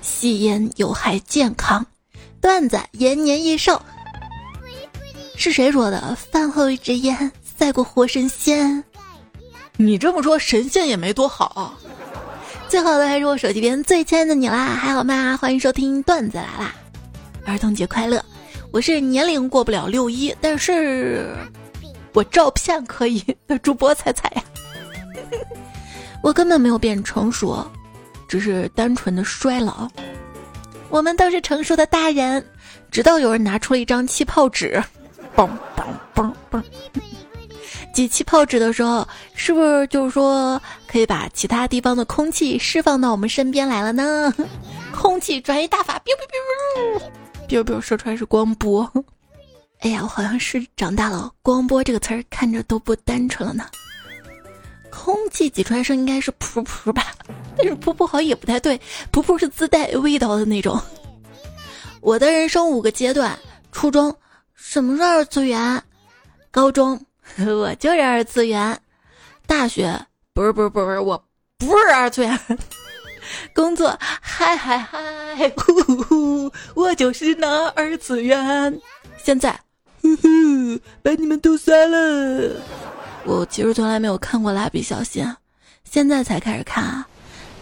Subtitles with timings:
[0.00, 1.84] 吸烟有害健康，
[2.40, 3.80] 段子延年益寿。
[5.36, 6.14] 是谁说的？
[6.14, 8.82] 饭后一支烟，赛过活神仙。
[9.76, 11.74] 你这么说，神仙也没多好。
[12.68, 15.36] 最好的还是我手机边最亲爱的你啦，还好吗？
[15.36, 16.74] 欢迎收听段子来啦，
[17.44, 18.24] 儿童节快乐！
[18.70, 21.34] 我是年龄过不了六一，但是
[22.12, 24.44] 我照片可以的主播彩彩呀。
[26.22, 27.66] 我根本没有变成熟，
[28.30, 29.88] 只是单纯的衰老。
[30.88, 32.44] 我们都是成熟的大人，
[32.92, 34.80] 直到有人拿出了一张气泡纸，
[35.34, 36.62] 嘣嘣嘣嘣。
[37.92, 44.32] 挤气泡纸的时候，是不是就是说可以把其他地方的空气释放到我们身边来了呢？
[44.94, 47.02] 空气转移大法，biu biu
[47.48, 48.88] biu biu biu，说出来是光波。
[49.80, 53.64] 哎呀，我好像是长大了，光波这个词儿看着都不单纯了呢。
[54.90, 57.06] 空气挤出来声应该是噗噗吧，
[57.56, 58.78] 但是噗噗好像也不太对，
[59.12, 60.80] 噗噗是自带味道的那种。
[62.00, 63.38] 我的人生五个阶段：
[63.72, 64.14] 初中，
[64.54, 65.82] 什么是二次元？
[66.50, 67.00] 高中。
[67.38, 68.76] 我就是二次元，
[69.46, 69.96] 大学
[70.34, 71.22] 不是不是不是我
[71.58, 72.36] 不是二次元，
[73.54, 78.80] 工作嗨嗨嗨，呼呼，我就是那二次元。
[79.22, 79.60] 现在，
[80.02, 82.56] 呼呼，把你们都杀了。
[83.24, 85.24] 我其实从来没有看过蜡笔小新，
[85.84, 87.06] 现在才开始看啊。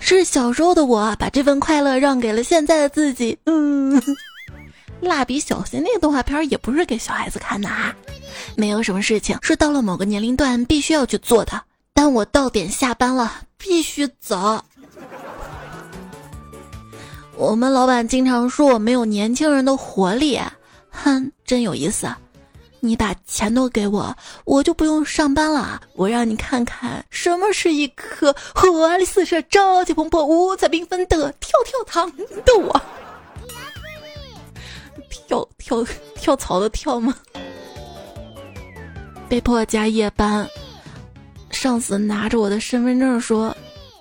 [0.00, 3.37] 是小时候的我把这份快乐让给了现在的自己。
[3.47, 4.00] 嗯，
[5.00, 7.95] 蜡笔小新那个动画片也不是给小孩子看的啊。
[8.55, 11.61] 没有什么事情是到了某个年龄段必须要去做的。
[11.93, 14.65] 但我到点下班了，必须走。
[17.37, 20.39] 我们老板经常说我没有年轻人的活力，
[20.91, 22.09] 哼，真有意思。
[22.81, 25.81] 你把钱都给我，我就不用上班了。
[25.95, 32.81] 我让你看看什么是一颗活力四射、朝气蓬勃、五彩缤纷的跳跳糖的我。
[35.27, 35.84] 跳跳
[36.15, 37.15] 跳槽的跳吗？
[39.28, 40.49] 被迫加夜班，
[41.50, 43.55] 上司拿着我的身份证说：“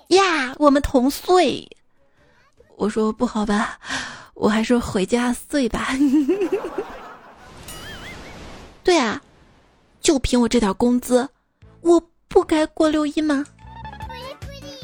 [0.08, 1.68] 呀，我们同岁。”
[2.76, 3.78] 我说：“不好吧，
[4.34, 5.88] 我还是回家睡吧。”
[8.88, 9.20] 对啊，
[10.00, 11.28] 就凭我这点工资，
[11.82, 13.44] 我不该过六一吗？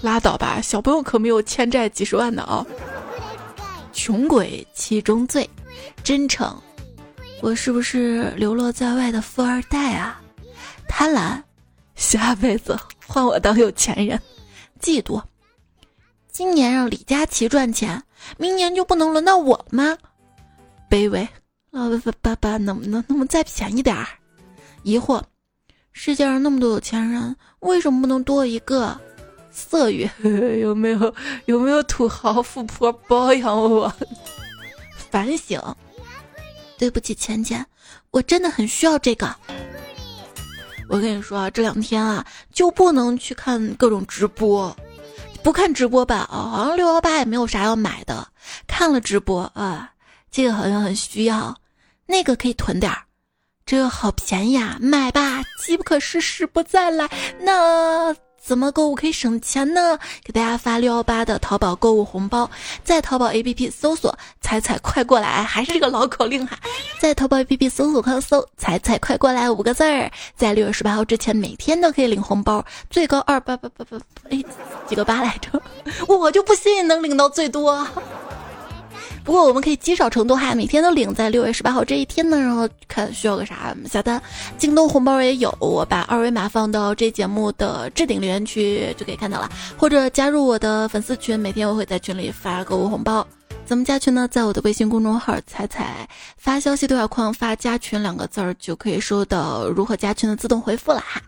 [0.03, 2.67] 拉倒吧，小朋友可没有欠债几十万的啊！
[3.95, 5.49] 穷鬼七宗罪，
[6.03, 6.55] 真诚。
[7.41, 10.21] 我是不是流落在外的富二代啊？
[10.87, 11.43] 贪婪，
[11.95, 14.19] 下辈子换我当有钱人；
[14.83, 15.23] 嫉妒，
[16.31, 18.03] 今年让李佳琦赚钱，
[18.37, 19.97] 明年就不能轮到我吗？
[20.91, 21.27] 卑微，
[21.75, 21.91] 老
[22.23, 24.07] 爸爸能不能能不能再便宜点儿？
[24.85, 25.21] 疑惑，
[25.93, 28.97] 世界上那么多有钱人，为什么不能多一个？
[29.51, 30.09] 色欲，
[30.63, 31.15] 有没有
[31.47, 33.93] 有没有土豪富婆包养我？
[35.11, 35.61] 反省，
[36.79, 37.67] 对不起，钱钱，
[38.13, 39.35] 我真的很需要这个。
[40.89, 44.77] 我跟你说啊，这两天啊就不能去看各种直播，
[45.43, 48.29] 不看直播吧啊，好像六幺八也没有啥要买的。
[48.69, 49.91] 看了直播啊，
[50.31, 51.57] 这个好像很需要，
[52.07, 53.03] 那个可以囤点儿，
[53.67, 57.09] 这个好便宜啊，买吧，机不可失，时不再来。
[57.41, 58.15] 那。
[58.45, 59.99] 怎么购物可以省钱呢？
[60.23, 62.51] 给大家发六幺八的淘宝购物红包，
[62.85, 66.59] 在淘宝 APP 搜索“彩彩快过来”，还是这个老口令哈，
[67.01, 73.97] 在淘宝 APP 搜索快搜“彩彩快过来”五个字儿，在六月十八号之前每天都可以领红包，最高二八八八八，
[74.29, 74.45] 哎，
[74.87, 75.63] 几个八来着？
[76.07, 77.89] 我就不信能领到最多。
[79.25, 84.23] 不过我们可以积少成多哈，每天都领在六月十八号这一天呢，然后看需要个啥下单。
[84.59, 93.27] 京东红包也有，我把二维码放到这节目的置顶留言区就可以看到了，或者加入我的粉丝群，每天我会在群里发购物红包。
[93.65, 94.29] 怎么加群呢？
[94.29, 96.07] 在我的微信公众号“彩彩”
[96.37, 101.19] 发消息对话框发“加群”两个字儿，就可以收到如何加群的自动回复了哈。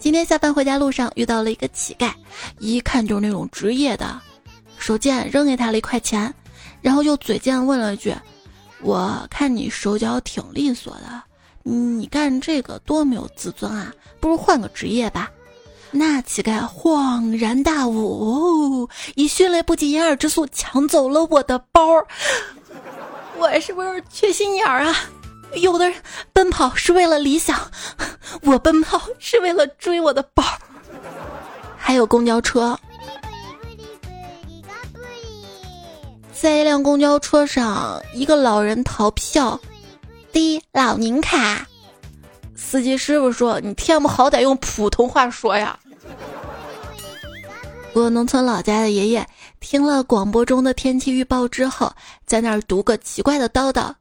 [0.00, 2.10] 今天下班回家路上遇到了一个乞丐，
[2.58, 4.20] 一看就是那种职业的。
[4.80, 6.34] 手贱扔给他了一块钱，
[6.80, 8.12] 然后又嘴贱问了一句
[8.82, 11.22] ：“我看你手脚挺利索的，
[11.62, 13.92] 你干这个多没有自尊啊！
[14.18, 15.30] 不如换个职业吧。”
[15.92, 22.06] 那乞丐恍然大悟，以迅雷不及掩耳之速抢走了我的包儿。
[23.36, 24.94] 我是不是缺心眼儿啊？
[25.56, 26.00] 有的人
[26.32, 27.58] 奔跑是为了理想，
[28.42, 30.58] 我奔跑是为了追我的包儿。
[31.76, 32.78] 还有公交车。
[36.40, 39.60] 在一辆公交车上，一个老人逃票，
[40.32, 41.68] 滴老年卡。
[42.56, 45.78] 司机师傅说：“你天不好歹用普通话说呀。”
[47.92, 49.28] 我农村老家的爷爷
[49.60, 51.92] 听了广播中的天气预报之后，
[52.24, 53.92] 在那儿读个奇怪的叨叨。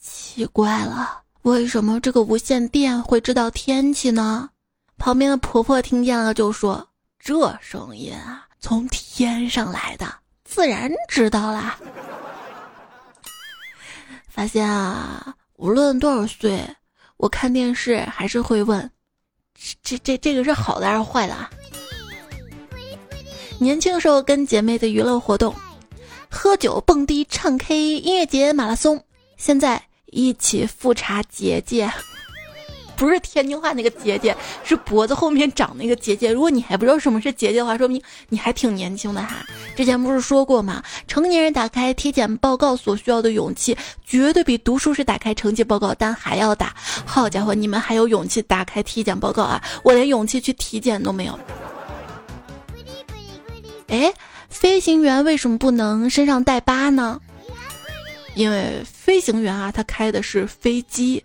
[0.00, 4.48] 奇怪了，为什么这个无线电会知道天气呢？
[4.96, 6.86] 旁边的婆婆听见了就说
[7.18, 10.06] ：“这声音啊，从天上来的，
[10.50, 11.78] 自然知道啦。”
[14.28, 16.62] 发现啊，无论多少岁，
[17.16, 18.90] 我看电视还是会问：
[19.82, 21.50] 这这这个是好的还是坏的啊？
[23.58, 25.54] 年轻时候跟姐妹的娱乐活动，
[26.30, 29.04] 喝酒、蹦迪、唱 K、音乐节、马拉松，
[29.36, 29.82] 现在。
[30.12, 31.88] 一起复查结界，
[33.00, 36.30] 不是天津话那个结节，是脖子后面长那个结节。
[36.30, 37.98] 如果你还不知道什么是结节的话，说明
[38.28, 39.42] 你还挺年轻的哈。
[39.74, 40.82] 之前不是说过吗？
[41.08, 43.74] 成年人打开体检报告所需要的勇气，
[44.04, 46.74] 绝对比读书时打开成绩报告单还要大。
[47.06, 49.62] 好家伙，你们还有勇气打开体检报告啊？
[49.82, 51.40] 我连勇气去体检都没有。
[53.88, 54.12] 哎，
[54.50, 57.18] 飞行员为什么不能身上带疤呢？
[58.34, 61.24] 因为飞行员啊，他开的是飞机，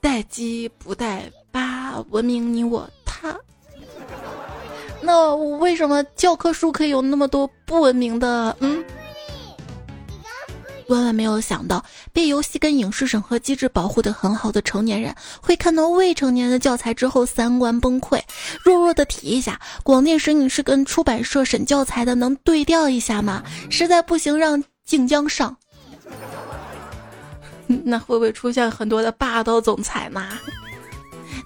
[0.00, 3.36] 待机不带八，文明你我他。
[5.02, 8.56] 那我为什么教科书可以有那么多不文明的？
[8.60, 8.84] 嗯，
[10.88, 18.20] 万万没有想到，被游戏跟影视审核机制保护的很好的成年人，会看到未成年的教材之后三观崩溃。
[18.64, 23.42] 弱弱的提一下，广电审影师跟出版社审教材的能对调一下吗？
[23.70, 25.56] 实在不行让晋江上。
[27.84, 30.28] 那会不会出现很多的霸道总裁嘛？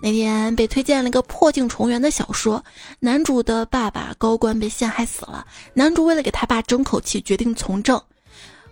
[0.02, 2.62] 那天被推荐了一个破镜重圆的小说，
[3.00, 8.00] 男主的爸爸高官被陷害死了，男主为了给他爸争口气，决定从政。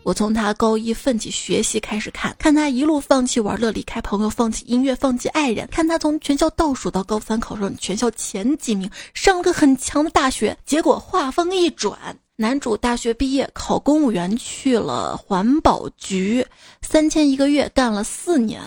[0.03, 11.97] 我从他高一奋起学习开始看，看他一路放弃玩乐，离开朋友，放弃音乐，放弃爱人，看他从全校倒数到高三考上全校前几名，上了个很强的大学，结果画风一转。
[12.37, 16.45] 男主大学毕业考公务员去了环保局，
[16.81, 18.61] 三千一个月干了四年。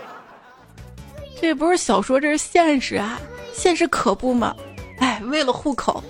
[1.38, 3.20] 这不是小说，这是现实啊！
[3.52, 4.56] 现实可不嘛？
[5.00, 6.02] 哎，为了户口，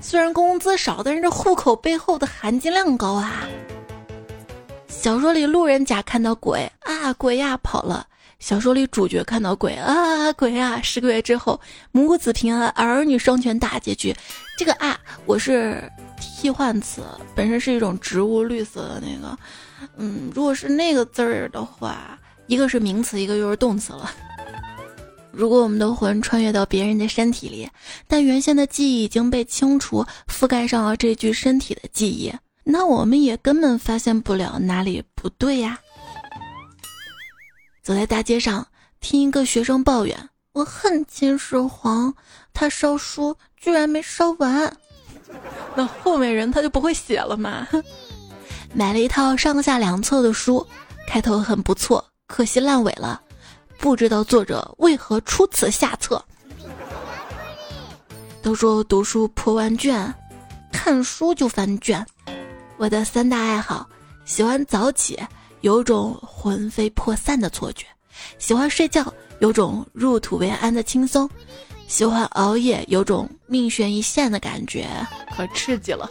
[0.00, 3.46] 虽然工资少，但是这户口背后的含金量高啊。
[4.88, 8.04] 小说里路人甲看到鬼啊，鬼呀跑了。
[8.38, 11.58] 小说里主角看到鬼啊鬼啊，十个月之后
[11.90, 14.14] 母子平安，儿女双全，大结局。
[14.58, 15.90] 这个啊，我是
[16.20, 17.02] 替换词，
[17.34, 19.36] 本身是一种植物，绿色的那个。
[19.96, 24.10] 嗯，如果是那个字儿的话，一个是名词，一个又是动词了。
[25.32, 27.68] 如果我们的魂穿越到别人的身体里，
[28.06, 32.32] 但原先的记忆已经被清除，覆盖上了这具身体的记忆，
[32.64, 35.78] 那我们也根本发现不了哪里不对呀。
[37.86, 38.66] 走在大街上，
[38.98, 42.12] 听一个学生抱怨：“我恨秦始皇，
[42.52, 44.76] 他烧书居然没烧完。”
[45.76, 47.64] 那后面人他就不会写了吗？
[48.74, 50.66] 买了一套上下两册的书，
[51.06, 53.22] 开头很不错，可惜烂尾了，
[53.78, 56.20] 不知道作者为何出此下策。
[58.42, 60.12] 都说读书破万卷，
[60.72, 62.04] 看书就翻卷。
[62.78, 63.88] 我的三大爱好，
[64.24, 65.16] 喜欢早起。
[65.66, 67.86] 有种魂飞魄散的错觉，
[68.38, 71.28] 喜欢睡觉，有种入土为安的轻松，
[71.88, 74.86] 喜欢熬夜，有种命悬一线的感觉，
[75.36, 76.08] 可刺激了。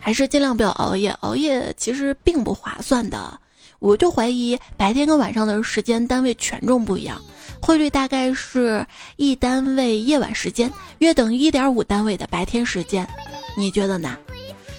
[0.00, 3.38] 还是尽量不要熬夜，熬夜其实并不划算的。
[3.80, 7.20] 我就怀疑白天跟晚上的时间单位权重不一样，
[7.60, 8.86] 汇率大概是
[9.16, 13.06] 一单位夜晚时间约等于一点五单位的白天时间，
[13.58, 14.16] 你觉得呢？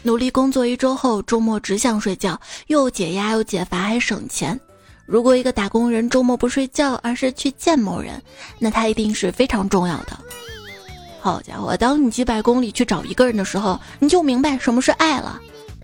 [0.01, 4.59] 努力工作一周后，周末只想睡觉，又解压又解乏还省钱。
[5.05, 8.21] 如果一个打工人周末不睡觉，而是去见某人，
[8.59, 10.17] 那他一定是非常重要的。
[11.19, 15.41] 好家伙，当你几百公里去找一个人的时候，你就明白什么是爱了。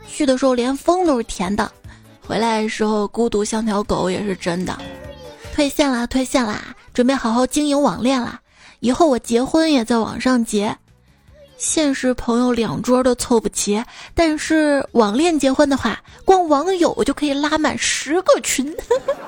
[0.07, 1.69] 去的时候连风都是甜的，
[2.25, 4.77] 回来的时候孤独像条狗也是真的。
[5.53, 6.61] 退线啦，退线啦，
[6.93, 8.39] 准备好好经营网恋啦。
[8.79, 10.77] 以后我结婚也在网上结。
[11.57, 13.83] 现实朋友两桌都凑不齐，
[14.13, 18.75] 但是网恋结婚的话，光网友就可以拉满十个群，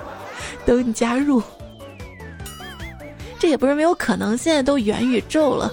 [0.65, 1.41] 等你加入。
[3.39, 5.71] 这也不是没有可能，现在都元宇宙了。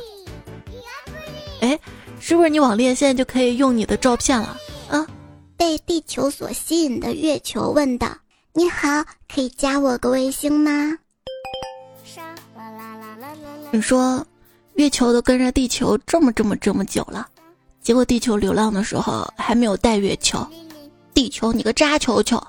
[1.61, 1.79] 哎，
[2.21, 4.57] 是不是你网恋现在就可以用你的照片了？
[4.91, 5.07] 啊？
[5.57, 8.09] 被地球所吸引的月球问道
[8.53, 10.99] ：“你好，可以加我个微信吗？”
[13.73, 14.25] 你说。
[14.75, 17.29] 月球都跟着地球这么这么这么久了，
[17.81, 20.45] 结果地球流浪的时候还没有带月球，
[21.15, 22.43] 地球你个渣球球！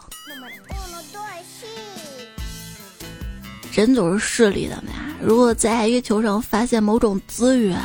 [3.71, 7.79] 人总是势利的嘛，如果在月球上发现某种资源，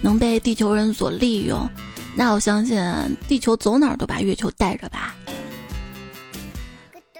[0.00, 1.68] 能被地球人所利用，
[2.16, 2.80] 那我相信
[3.28, 5.14] 地球走哪儿都把月球带着吧。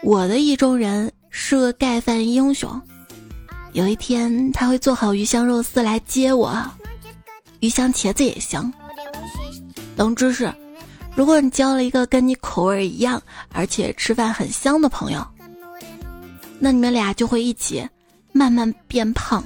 [0.03, 2.81] 我的意中人是个盖饭英雄，
[3.73, 6.55] 有一天他会做好鱼香肉丝来接我，
[7.61, 8.73] 鱼香茄子也行。
[9.97, 10.53] 冷知识：
[11.15, 15.27] 如果你交了一个跟你口味一样，而且吃饭很香的朋友，
[16.59, 17.89] 那你们俩就会一起
[18.33, 19.43] 慢慢变胖。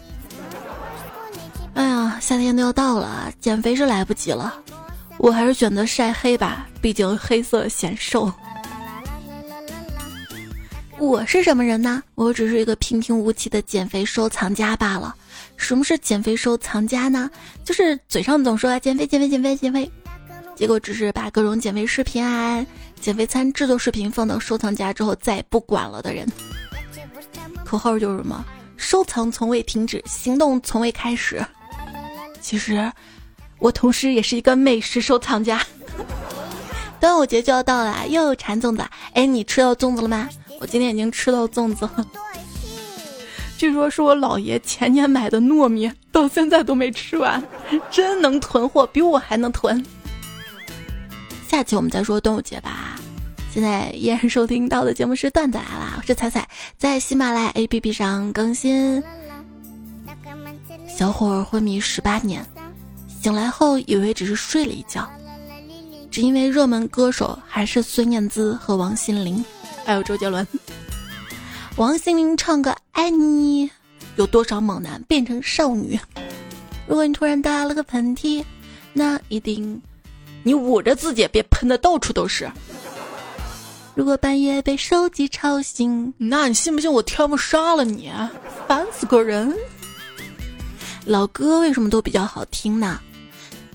[1.74, 4.52] 哎呀，夏天都要到了，减肥是来不及了，
[5.18, 8.32] 我还是选择晒黑吧，毕竟黑色显瘦。
[10.98, 12.02] 我是什么人呢？
[12.14, 15.14] 我只是一个平平无奇的减肥收藏家罢了。
[15.56, 17.30] 什么是减肥收藏家呢？
[17.64, 19.90] 就是嘴上总说减肥、减肥、减肥、减肥，
[20.54, 22.64] 结果只是把各种减肥视频啊、
[22.98, 26.26] 减肥餐制作视频放到收藏夹之后再也不管了的人。
[27.64, 28.44] 口号就是什么？
[28.78, 31.44] 收藏从未停止，行动从未开始。
[32.40, 32.90] 其实，
[33.58, 35.62] 我同时也是一个美食收藏家。
[36.98, 38.82] 端午节就要到了，又馋粽子。
[39.12, 40.28] 哎，你吃到粽子了吗？
[40.60, 42.06] 我今天已经吃到粽子了，
[43.58, 47.42] 据说是我姥爷前年买的糯米，到现在都没吃完，
[47.90, 49.84] 真能囤货，比我还能囤。
[51.46, 52.98] 下期我们再说端午节吧。
[53.52, 56.46] 现在依然收听到的节目是段子来了，我是彩彩，
[56.76, 59.02] 在喜马拉雅 APP 上更新。
[60.86, 62.44] 小伙儿昏迷十八年，
[63.22, 65.08] 醒来后以为只是睡了一觉，
[66.10, 69.42] 只因为热门歌手还是孙燕姿和王心凌。
[69.86, 70.44] 还有周杰伦，
[71.76, 73.70] 王心凌唱个爱你，
[74.16, 75.96] 有多少猛男变成少女？
[76.88, 78.44] 如果你突然打了个喷嚏，
[78.92, 79.80] 那一定
[80.42, 82.50] 你捂着自己，别喷的到处都是。
[83.94, 88.10] 如果半夜被手机吵醒，那你信不信我天不杀了你？
[88.66, 89.54] 烦死个人！
[91.04, 92.98] 老歌为什么都比较好听呢？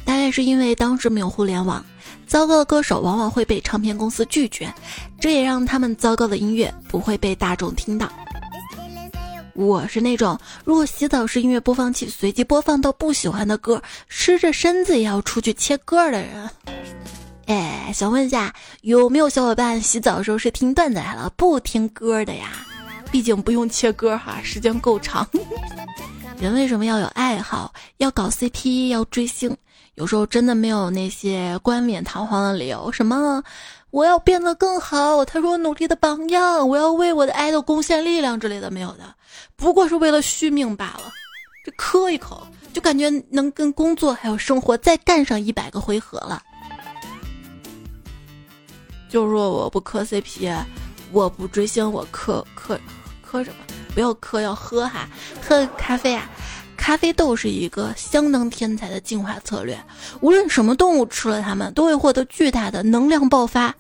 [0.04, 1.86] 大概是因为当时没有互联网。
[2.32, 4.74] 糟糕的歌手往往会被唱片公司拒绝，
[5.20, 8.10] 这也让他们糟糕的音乐不会被大众听到。
[9.54, 16.50] 我是那种如果洗澡时音乐播放器随机播放到不喜欢的歌，湿着身子也要出去切歌的人。
[17.48, 22.66] 哎，想问一下，有没有小伙伴洗澡的时候是听段子来了，不听歌的呀？
[23.12, 25.28] 毕竟不用切歌哈，时间够长。
[26.40, 27.74] 人为什么要有爱好？
[27.98, 29.54] 要搞 CP，要追星？
[29.96, 33.44] 有时候真的没有那些冠冕堂皇的理由，什么
[33.90, 39.04] 我要变得更好，他是我努力的榜样，我要为我的爱豆贡献力量之类的没有的，
[39.56, 41.12] 不过是为了续命罢了。
[41.64, 46.42] 这磕一口就感觉能跟工作还有生活再干上一百个回合了。
[49.10, 50.56] 就说我不磕 CP，
[51.12, 52.80] 我不追星，我磕磕
[53.22, 53.58] 磕什么？
[53.94, 55.08] 不要磕，要喝哈，
[55.46, 56.30] 喝咖啡啊。
[56.82, 59.80] 咖啡豆是一个相当天才的进化策略，
[60.20, 63.76] 无论什么动物吃了它们，都会获得巨大的能量爆发，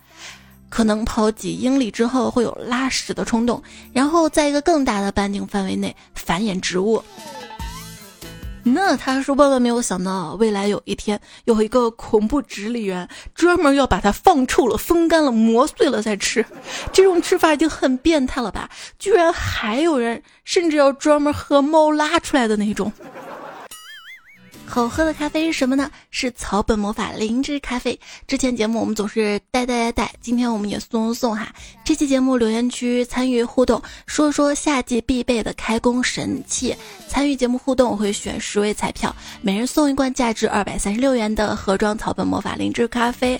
[0.69, 7.03] 可能跑几英里之后会有拉屎的冲动，然后在一个更大的半径范围内繁衍植物。
[8.65, 16.45] 那他是万万没有想到，未来有一天有一个恐怖直立员专门要把它放臭了、风干了、磨碎了再吃，
[16.93, 18.69] 这种吃法已经很变态了吧？
[18.99, 22.91] 居然还有人甚至要专门喝猫拉出来的那种。
[24.71, 25.91] 好喝的咖啡是什么呢？
[26.11, 27.99] 是草本魔法灵芝咖啡。
[28.25, 31.53] 之前节目我们总是带带带带，今天我们也送送哈。
[31.83, 36.73] 这期节目留言区参与互动，说说夏季必备的开工神器。
[37.09, 43.39] 参与节目互动，我会选十位彩票，每人送一罐价值二百三十六元的盒装草本魔法灵芝咖啡。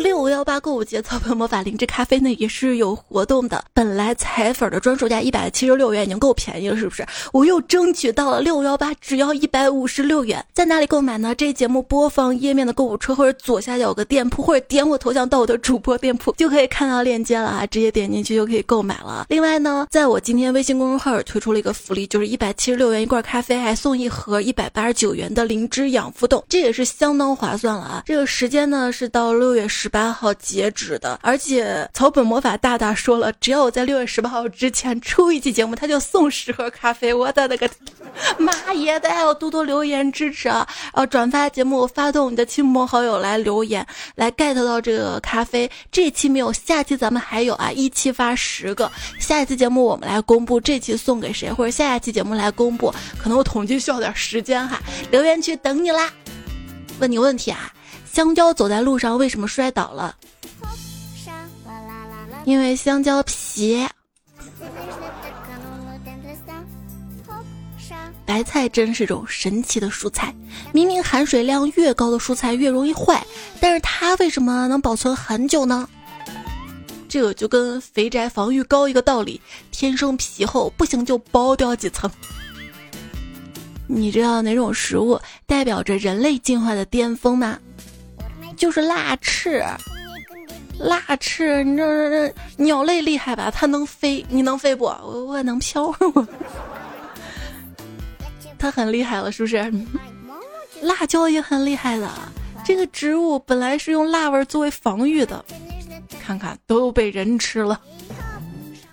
[0.00, 7.06] 六幺八购物节草本魔法灵芝咖啡呢也是有活动的，本来彩粉的专属价一百七十六元已经够便宜了，是不是？
[7.34, 11.34] 我又争取到了六幺八只要一百五十六元，在哪里购买呢？
[11.34, 19.26] 这节目播放页面的购物车或者左下角有个店铺，或者点我头像到我的主播店铺就可以看到链接了啊，直接点进去就可以购买了。
[19.28, 28.02] 另外呢，在我今天微信公众号推出了一个福利，就是一百七十六元一罐咖啡，还送一盒一百八十九元的灵芝养肤冻，这也是相当划算了啊！
[28.06, 37.12] 这个时间呢是到六月十八号截止的，而且草本魔法大大说了，只要我在六月十八号之前出一期节目，他就送十盒咖啡。
[37.12, 37.68] 我的那个
[38.38, 40.66] 妈耶大家，要多多留言支持啊！
[40.94, 45.70] 呃，转发节目，发动你的亲朋好友来留言，来 get 到这个咖啡。
[45.90, 48.90] 这期没有，下期咱们还有啊，一期发十个。
[49.18, 54.80] 下一期节目我们来公布这期送给谁，或者下一期节目来公布，可能我统计需要点时间哈。
[55.10, 56.10] 留言区等你啦！
[57.00, 57.72] 问你问题啊。
[58.12, 60.16] 香蕉走在路上为什么摔倒了？
[62.44, 63.86] 因为香蕉皮。
[68.26, 70.34] 白菜真是种神奇的蔬菜，
[70.72, 73.24] 明明含水量越高的蔬菜越容易坏，
[73.60, 75.88] 但是它为什么能保存很久呢？
[77.08, 79.40] 这个就跟肥宅防御高一个道理，
[79.70, 82.08] 天生皮厚，不行就剥掉几层。
[83.88, 87.58] 你知道哪种食物代表着人类进化的巅峰吗？
[88.60, 89.64] 就是蜡翅。
[90.78, 93.50] 蜡翅，你这这鸟类厉害吧？
[93.50, 94.84] 它能飞，你能飞不？
[94.84, 95.90] 我我能飘。
[98.58, 99.72] 它很厉害了，是不是？
[100.82, 102.06] 辣椒也很厉害的。
[102.62, 105.42] 这个植物本来是用辣味作为防御的，
[106.22, 107.80] 看看都被人吃了。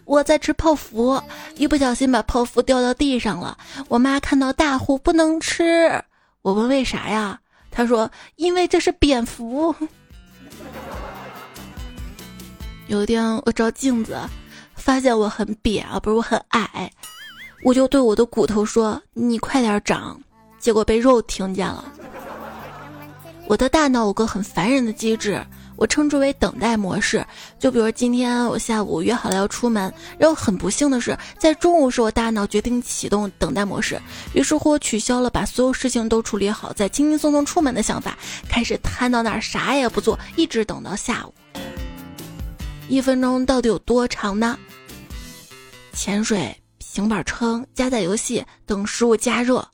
[0.06, 1.22] 我在吃泡芙，
[1.56, 3.58] 一不小心把泡芙掉到地上了。
[3.90, 6.02] 我妈看到大呼不能吃。
[6.42, 7.38] 我问为啥呀？
[7.78, 9.76] 他说因为这是蝙蝠。
[12.88, 14.18] 有一天我照镜子，
[14.74, 16.92] 发现我很扁啊，不是我很矮，
[17.64, 20.20] 我就对我的骨头说：“你快点长。”
[20.58, 21.86] 结果被肉听见了。
[23.46, 25.40] 我的大脑有个很烦人的机制，
[25.78, 27.26] 我称之为等待模式。
[27.58, 34.02] 就比如今天我下午约好了要出门，然后很不幸的是，在中午时我大脑决定启动等待模式，
[34.34, 38.18] 于是乎我取消了把所有事情都处理好再轻轻松松出门的想法，
[38.50, 41.34] 开始瘫到那儿啥也不做，一直等到下午。
[42.90, 44.58] 一分钟到底有多长呢？
[45.94, 49.68] 潜水、平板撑、加载游戏等食物加热，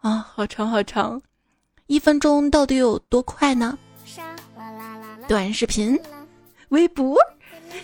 [0.00, 1.20] 啊，好长好长。
[1.86, 3.78] 一分钟到底有多快呢？
[5.28, 6.00] 短视频、
[6.70, 7.18] 微博、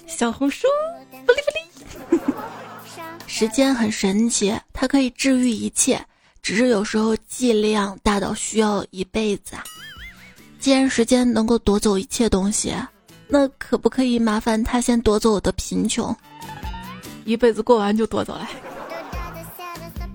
[0.07, 0.67] 小红书，
[1.27, 2.23] 不离不离。
[3.27, 6.03] 时间很神奇，它可以治愈一切，
[6.41, 9.57] 只是有时候剂量大到需要一辈子。
[10.59, 12.75] 既然时间能够夺走一切东西，
[13.29, 16.17] 那可不可以麻烦他先夺走我的贫穷？
[17.27, 18.49] 一辈子过完就夺走来。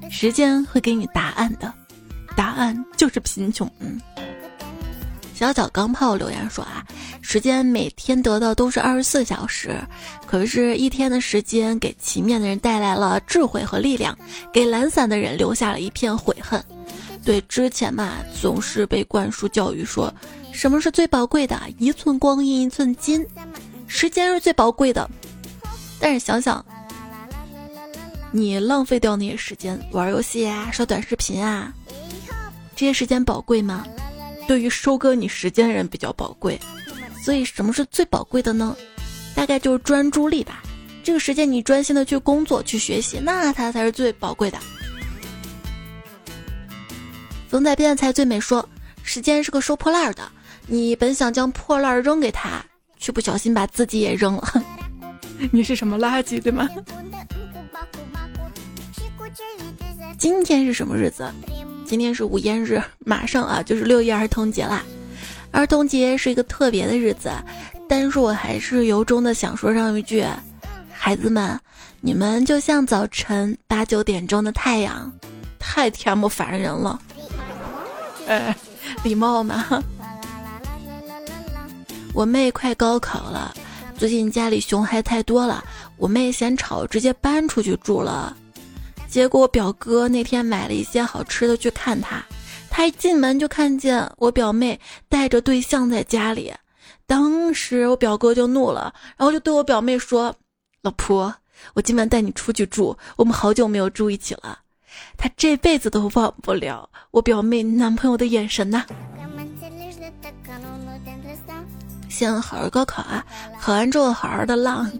[0.10, 1.72] 时间会给你答案的。
[2.36, 3.72] 答案就是贫穷。
[3.80, 4.02] 嗯，
[5.40, 6.86] 小小钢炮留言说啊，
[7.22, 9.80] 时间每天得到都是二十四小时，
[10.28, 14.18] 可是，一天的时间给勤勉的人带来了智慧和力量，
[14.52, 16.62] 给懒散的人留下了一片悔恨。
[17.24, 20.14] 对，之前嘛，总是被灌输教育说，
[20.52, 21.58] 什么是最宝贵的？
[21.78, 23.26] 一寸光阴一寸金，
[23.88, 25.10] 时间是最宝贵的。
[26.02, 26.66] 但是想想，
[28.30, 31.72] 你浪费掉那些时间，玩游戏啊，刷短视频啊。
[32.76, 33.86] 这些时间宝贵吗？
[34.50, 36.60] 对于收割你时间的人比较宝贵，
[37.24, 38.76] 所以什么是最宝贵的呢？
[39.36, 40.64] 大概就是专注力吧。
[41.04, 44.58] 这个时间你专心的去工作、去学习，那它才是最宝贵的。
[47.48, 48.68] 冯在变才最美说，
[49.04, 50.28] 时间是个收破烂的，
[50.66, 52.66] 你本想将破烂扔给他，
[52.98, 54.64] 却不小心把自己也扔了。
[55.54, 56.68] 你是什么垃圾对吗？
[60.18, 61.32] 今天是什么日子？
[61.90, 64.84] 今天是五烟日， 马上啊就是六一儿童节啦。
[65.50, 67.32] 儿童节是一个特别的日子，
[67.88, 70.24] 但是我还是由衷的想说上一句：
[70.92, 71.60] 孩子们，
[72.00, 75.12] 你们就像早晨八九点钟的太阳，
[75.58, 77.02] 太天不烦人了。
[78.28, 78.56] 哎，
[79.04, 79.66] 礼貌嘛。
[82.14, 83.52] 我妹快高考了，
[83.98, 85.64] 最近家里熊孩太多了，
[85.98, 88.38] 我妹嫌吵，直接搬出去住了。
[89.10, 92.24] 结果我表哥那天买了一些好吃的去看他，
[92.70, 96.54] 他一进门就看见我表妹带着对象在家里，
[97.08, 100.34] 当时我表哥就怒了，然后就对我表妹说
[100.84, 101.34] ：“老婆，
[101.74, 104.60] 我今晚带你出去住，我们好久没有住一起了。”
[105.18, 108.86] 他这辈子都忘不了我表妹男朋友的眼神呐。
[112.10, 113.26] 先好好高考啊，
[113.60, 114.92] 考完之后好好的浪。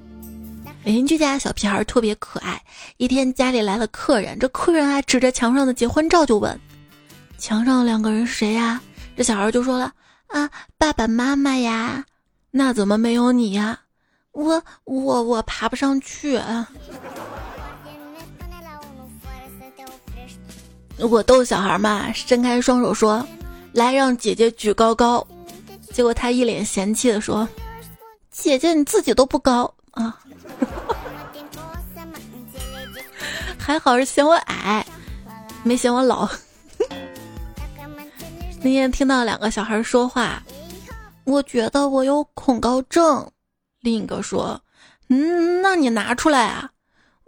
[0.84, 2.62] 邻居家小屁孩特别可爱。
[2.98, 6.60] 一天家里来了客人，这客人还指着墙上的结婚照就问
[7.38, 8.82] ：“墙上两个人谁呀？”
[9.16, 9.94] 这小孩就说了
[10.28, 12.06] ：“啊，爸爸妈妈呀。”
[12.52, 13.80] 那怎么没有你呀？
[14.32, 16.36] 我我我爬不上去。
[16.36, 16.68] 啊
[20.98, 23.26] 我逗小孩嘛，伸开双手说
[23.72, 25.26] ：“来，让姐姐举高高。”
[25.94, 27.48] 结果他一脸嫌弃的说
[28.32, 30.20] ：“姐姐你自己都不高啊。”
[33.70, 34.84] 还好是嫌我矮，
[35.62, 36.28] 没嫌我老。
[38.64, 40.42] 那天听到两个小孩说话，
[41.24, 43.30] 我觉得我有恐高症。
[43.82, 44.60] 另一个说
[45.10, 46.72] ：“嗯，那你拿出来啊！”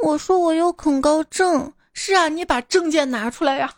[0.03, 3.71] 我说：“我有恐高症。”是啊，你把证件拿出来呀。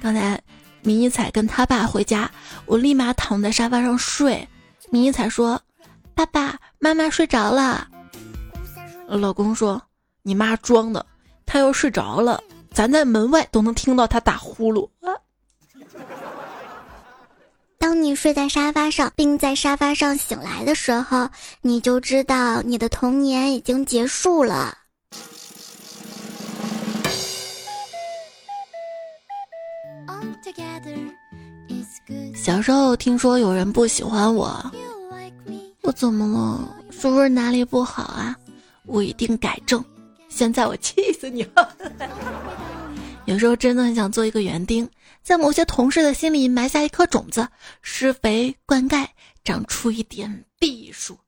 [0.00, 0.40] 刚才
[0.80, 2.30] 迷彩跟他爸回家，
[2.64, 4.48] 我立马躺在沙发上睡。
[4.88, 5.60] 迷彩说
[6.26, 7.88] ：“爸爸妈妈睡着了。”
[9.08, 9.80] 老公说
[10.22, 11.04] ：“你妈装的，
[11.46, 12.40] 她要睡着了，
[12.72, 14.88] 咱在门外都能听到她打呼噜。
[17.78, 21.28] 当你睡在沙发上，并在沙发上醒来的时候，
[21.62, 24.76] 你就知道你的童年已经结束了。
[32.34, 34.70] 小时候听说有人不喜欢我，
[35.82, 36.76] 我怎么了？
[36.90, 38.36] 是不是哪里不好啊？
[38.86, 39.84] 我一定改正。
[40.28, 41.76] 现在我气死你了！
[43.26, 44.88] 有时候真的很想做一个园丁，
[45.22, 47.46] 在某些同事的心里埋下一颗种子，
[47.82, 49.06] 施肥灌溉，
[49.42, 51.18] 长出一点碧树。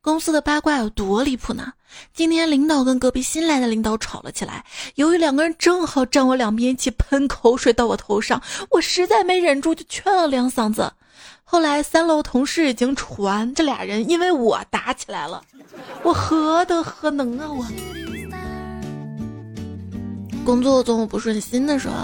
[0.00, 1.72] 公司的八卦有多离谱呢？
[2.14, 10.90] 今天领导跟隔壁新来的领导吵了起来，由于两个人正好站我两边，一起喷口水到我头上，我实在没忍住，就劝了两嗓子。
[11.50, 15.42] 后来三楼同事已经传这俩人因为我打起来了，
[16.04, 17.66] 我何德何能啊我！
[20.44, 21.94] 工作总有不顺心的时候，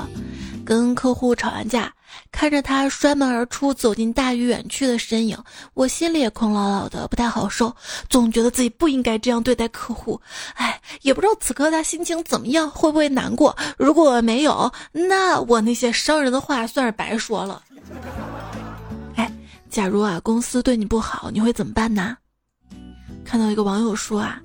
[0.64, 1.92] 跟客户吵完架。
[2.32, 5.38] 看着他摔门而出，走进大雨远去的身影，
[5.74, 7.72] 我心里也空落落的，不太好受。
[8.08, 10.20] 总觉得自己不应该这样对待客户。
[10.54, 13.56] 哎，也不知道此刻他心情怎么样，会不会难过？
[13.78, 17.62] 如果没有，那我那些伤人的话算是白说了。
[19.76, 22.16] 哎，假如啊，公司对你不好，你会怎么办呢？
[23.26, 24.40] 看到一个网友说啊，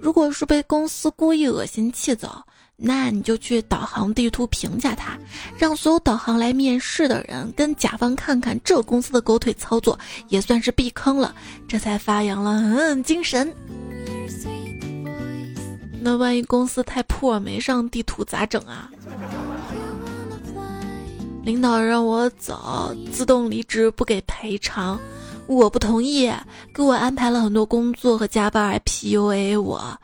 [0.00, 2.40] 如果是被公司故意恶心气走。
[2.84, 5.16] 那你就去导航地图评价他，
[5.56, 9.98] 让所有导航来面试的人跟甲方看看这公司的狗腿操作，
[10.28, 11.34] 也算是避坑了，
[11.68, 13.52] 这才发扬了嗯精神。
[16.00, 18.90] 那万一公司太破没上地图咋整啊？
[21.44, 24.98] 领导让我走，自动离职不给赔偿，
[25.48, 26.32] 我不同意，
[26.72, 29.98] 给我安排了很多工作和加班，还 PUA 我。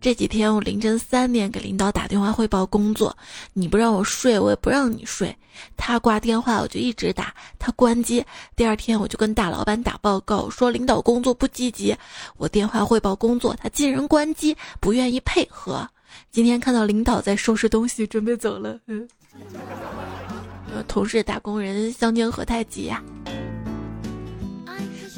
[0.00, 3.16] 这几天我凌晨三点给领导打电话汇报工作，
[3.52, 5.34] 你不让我睡，我也不让你睡。
[5.76, 8.24] 他挂电话我就一直打，他关机。
[8.56, 11.96] 第二天我就跟大老板打报告，说领导工作不积极。
[12.36, 15.88] 我电话汇报工作，他竟然关机，不愿意配合。
[16.32, 18.76] 今天看到领导在收拾东西，准备走了。
[18.86, 19.08] 嗯，
[20.86, 23.02] 同事打工人相煎何太急呀。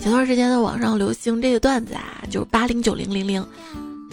[0.00, 3.46] 前段时间在网上流行这个段子啊，就是八零九零零零。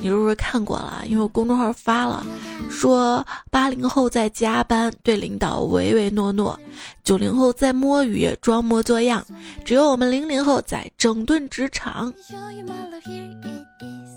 [0.01, 1.03] 你是不是看过了？
[1.05, 2.25] 因为我公众号发了，
[2.69, 6.57] 说八零后在加班，对领导唯唯诺诺；
[7.03, 9.21] 九零后在摸鱼，装模作样；
[9.65, 12.13] 只有我们零零后在整顿职场。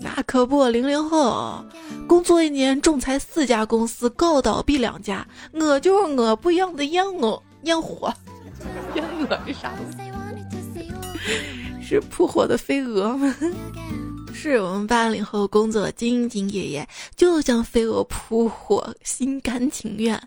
[0.01, 1.63] 那可不，零零后
[2.07, 5.25] 工作一年，仲裁四家公司，告倒闭两家。
[5.53, 8.13] 我就是我，不一样的样哦，烟火，
[8.95, 9.73] 烟我是啥？
[11.81, 13.35] 是扑火的飞蛾吗？
[14.33, 20.21] 是我们八零后工作兢兢业业，就像飞蛾扑火，心甘情愿。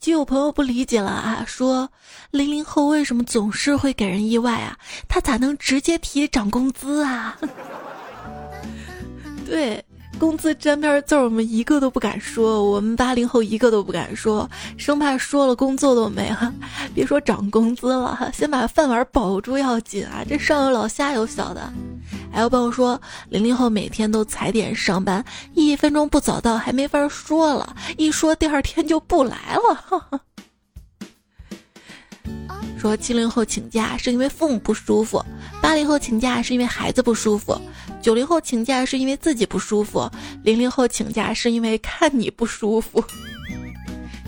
[0.00, 1.88] 就有朋友不理解了啊，说
[2.30, 4.76] 零零后为什么总是会给人意外啊？
[5.08, 7.38] 他咋能直接提涨工资啊？
[9.46, 9.82] 对。
[10.16, 12.62] 工资沾边字儿，我们一个都不敢说。
[12.70, 16.54] 我们八零后一个都不敢说，生怕说了工作都没了。
[16.94, 20.22] 别说涨工资了，先把饭碗保住要紧啊！
[20.28, 21.72] 这上有老下有小的。
[22.34, 30.20] 还有朋友说，零零后每天都踩点上班，一分钟不早到还没法说了，一说第二天就不来了。
[32.76, 35.24] 说七零后请假是因为父母不舒服，
[35.62, 37.56] 八零后请假是因为孩子不舒服，
[38.02, 40.10] 九零后请假是因为自己不舒服，
[40.42, 43.02] 零零后请假是因为看你不舒服。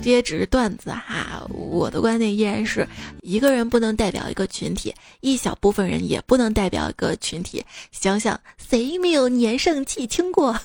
[0.06, 2.86] 这些只是段子哈，我的观点依然是
[3.22, 7.60] 一个人不能代表一个群体，一小部分人也不能代表一个群体。
[7.90, 10.56] 想想谁没有年少气轻过？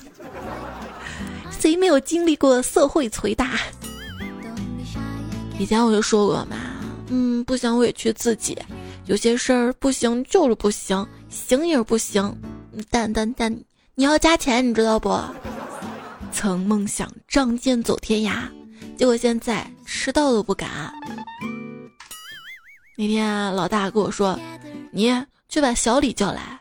[1.50, 3.58] 谁没有经历过社会捶打？
[5.58, 6.56] 以前我就说过嘛。
[7.08, 8.56] 嗯，不想委屈自己，
[9.06, 12.32] 有些事儿不行就是不行，行也是不行。
[12.90, 13.52] 但但但，
[13.96, 15.18] 你要加钱，你知道不？
[16.30, 18.34] 曾梦想仗剑走天涯，
[18.96, 20.92] 结果现在迟到都不敢。
[22.96, 24.38] 那天老大跟我说
[24.92, 25.12] ：“你
[25.48, 26.60] 去把小李叫来。”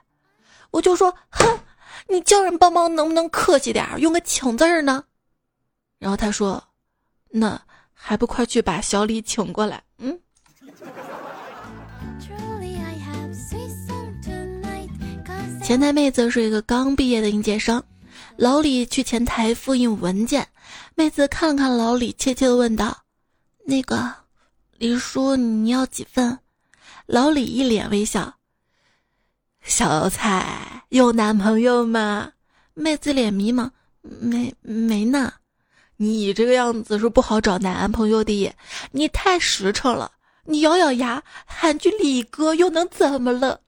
[0.71, 1.59] 我就说：“哼，
[2.07, 5.03] 你叫人帮忙能不能客气点，用个请字儿呢？”
[5.99, 6.63] 然后他说
[7.29, 7.61] ：“那
[7.93, 10.19] 还不快去把小李请过来？”嗯。
[15.61, 17.81] 前台妹子是一个刚毕业的应届生，
[18.37, 20.47] 老李去前台复印文件，
[20.95, 23.03] 妹子看了看老李，怯怯的问道
[23.65, 24.13] ：“那个，
[24.77, 26.39] 李叔，你要几份？”
[27.05, 28.35] 老李一脸微笑
[29.61, 32.31] ：“小菜有男朋友吗？”
[32.73, 33.69] 妹子脸迷茫
[34.01, 35.33] ：“没没呢。
[35.97, 38.51] 你这个样子是不好找男朋友的，
[38.91, 40.11] 你太实诚了。
[40.45, 43.59] 你咬咬牙喊句李哥又能怎么了？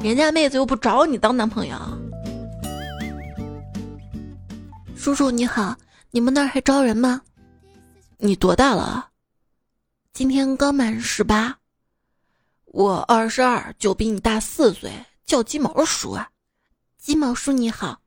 [0.00, 1.76] 人家妹子又不找你当男朋友。
[5.02, 5.76] 叔叔你好，
[6.12, 7.20] 你们那儿还招人吗？
[8.18, 9.08] 你多大了？
[10.12, 11.58] 今天刚满十八。
[12.66, 14.92] 我二十二，就比你大四岁，
[15.26, 16.30] 叫鸡毛叔啊！
[16.98, 18.00] 鸡毛叔你好。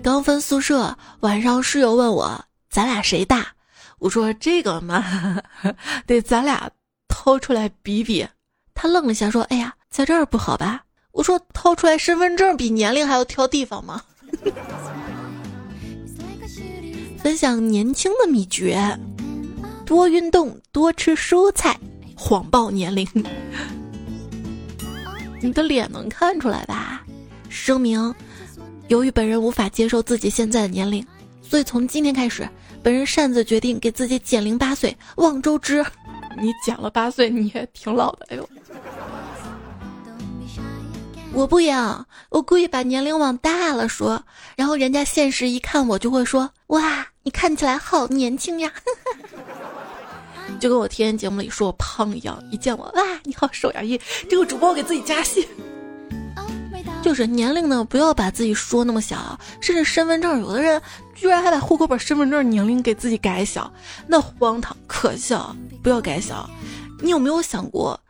[0.00, 3.44] 刚分宿舍，晚上室友问我咱俩谁大，
[3.98, 5.42] 我说这个嘛，
[6.06, 6.70] 得咱俩
[7.08, 8.24] 掏出来比比。
[8.72, 10.84] 他愣了一下，说：“哎呀，在这儿不好吧？”
[11.18, 14.00] 我说：“掏出来身份证比年龄还要挑地方吗？”
[17.18, 18.78] 分享年轻的秘诀：
[19.84, 21.76] 多运动，多吃蔬菜。
[22.14, 23.04] 谎报年龄，
[25.42, 27.04] 你的脸能看出来吧？
[27.48, 28.14] 声明。
[28.86, 31.04] 由于本人无法接受自己现在的年龄，
[31.42, 32.48] 所以从今天开始，
[32.80, 34.96] 本人擅自决定给自己减龄八岁。
[35.16, 35.84] 望周知，
[36.40, 38.26] 你减了八岁，你也挺老的。
[38.30, 38.48] 哎呦，
[41.38, 44.24] 我不养，我故意把年龄往大了说，
[44.56, 48.72] 然后人家现实一看我就会说：哇，你看起来好年轻呀！
[50.58, 53.80] 就跟我天节目里说我胖一样，一见我哇，你好瘦呀！
[53.80, 53.96] 一
[54.28, 55.46] 这个主播给自己加戏。
[57.02, 60.82] 就是年龄呢，不要把自己说那么小，甚至身份证，有的人
[61.14, 63.72] 居然还把户口本、身份证年龄给自己改小，
[64.08, 65.54] 那荒唐可笑！
[65.84, 66.50] 不要改小。
[67.00, 68.00] 你有没有想过，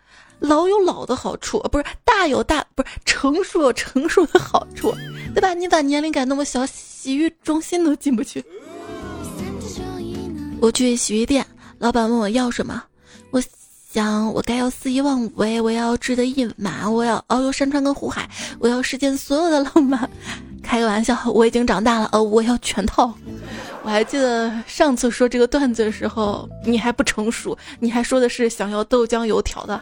[0.40, 4.94] 老有老的好处，不是大有大，不是成熟有成熟的好处，
[5.35, 5.55] 对吧？
[5.55, 8.44] 你把年龄改那么小，洗浴中心都进不去。
[10.61, 11.46] 我去洗浴店，
[11.79, 12.83] 老板问我要什么，
[13.31, 13.42] 我。
[13.90, 20.09] 想我该要肆意妄为，我要志得意满，我要遨游山川跟湖海，我要世间所有的浪漫。
[20.62, 23.12] 开个玩笑，我已经长大了，呃，我要全套。
[23.82, 29.80] 我还记得上次说这个段子的时候，你还不成熟，你还说的是想要豆浆油条的。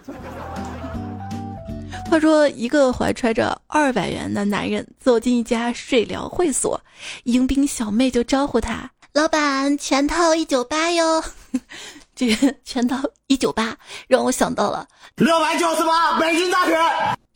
[2.08, 6.80] 话说，一个怀揣着二百元的男人走进一家水疗会所，
[7.24, 11.24] 迎宾小妹就招呼他：“老板，全套一九八哟。
[12.14, 14.86] ”这个全套一九八，让我想到了
[15.16, 16.78] 六百九十八，北京大学。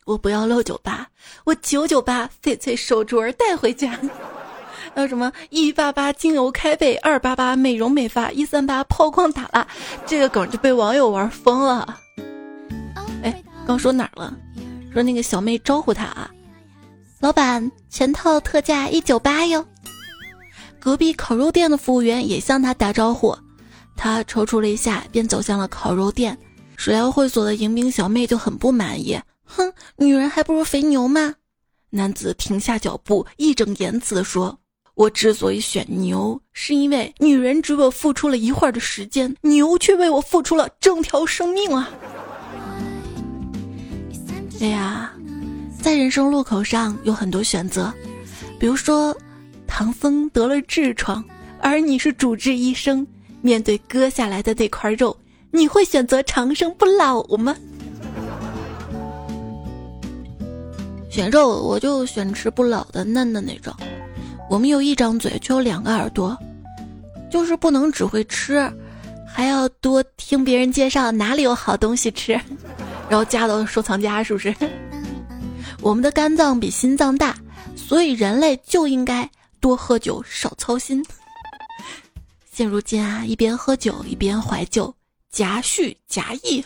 [0.05, 1.07] 我不要六九八，
[1.43, 3.99] 我九九八，翡翠手镯带回家。
[4.93, 9.65] 还有什么一八八精油开背，二八八美容美发，一三八抛光打蜡，
[10.05, 11.97] 这个梗就被网友玩疯了。
[13.23, 14.35] 哎，刚说哪儿了？
[14.91, 16.29] 说那个小妹招呼他啊，
[17.21, 19.65] 老板，全套特价一九八哟。
[20.79, 23.37] 隔壁烤肉店的服务员也向他打招呼。
[23.95, 26.37] 他踌躇了一下，便走向了烤肉店。
[26.75, 29.17] 水疗会所的迎宾小妹就很不满意
[29.55, 31.35] ：“哼，女人还不如肥牛吗？”
[31.91, 34.57] 男子停下脚步，义正言辞地说
[34.95, 41.89] ：“我之所以选牛，是因为女人只为我付出了一会儿的时间，牛却为我付出了整条生命啊！”
[44.61, 45.13] 哎呀，
[45.81, 47.93] 在人生路口上有很多选择，
[48.59, 49.15] 比如说，
[49.67, 51.23] 唐僧得了痔疮，
[51.59, 53.05] 而你是主治医生。
[53.41, 55.17] 面对割下来的那块肉，
[55.49, 57.55] 你会选择长生不老吗？
[61.11, 63.75] 选肉，我就选吃不老的嫩的那种。
[64.49, 66.37] 我们有一张嘴，却有两个耳朵，
[67.29, 68.71] 就是不能只会吃，
[69.27, 72.31] 还要多听别人介绍哪里有好东西吃，
[73.09, 74.55] 然后加到收藏夹，是不是？
[75.83, 77.35] 我们的肝脏比心脏大，
[77.75, 81.03] 所以人类就应该多喝酒，少操心。
[82.53, 84.93] 现如今啊，一边喝酒一边怀旧，
[85.29, 86.63] 夹叙夹议。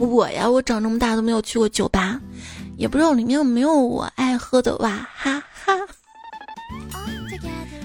[0.00, 2.20] 我呀，我长这么大都没有去过酒吧，
[2.80, 5.74] 也不知道里面有没有我爱喝的哇哈哈。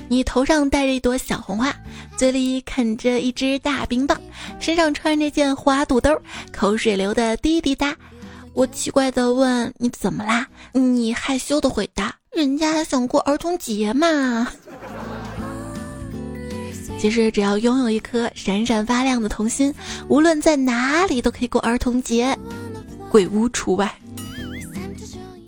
[0.07, 1.75] 你头上戴着一朵小红花，
[2.15, 4.17] 嘴里啃着一只大冰棒，
[4.57, 6.17] 身上穿着件花肚兜，
[6.53, 7.93] 口水流的滴滴答。
[8.53, 10.47] 我奇怪的问你怎么啦？
[10.71, 14.47] 你害羞的回答：人家还想过儿童节嘛。
[16.97, 19.75] 其实只要拥有一颗闪闪发亮的童心，
[20.07, 22.37] 无论在哪里都可以过儿童节，
[23.11, 23.93] 鬼屋除外。